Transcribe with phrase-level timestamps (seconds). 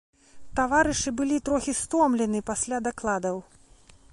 [0.59, 3.37] Таварышы былі трохі стомлены пасля дакладаў.